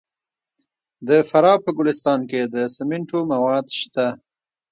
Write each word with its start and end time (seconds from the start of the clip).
د 1.07 1.09
فراه 1.29 1.57
په 1.65 1.69
ګلستان 1.77 2.19
کې 2.29 2.41
د 2.53 2.55
سمنټو 2.75 3.19
مواد 3.31 3.65
شته. 3.79 4.07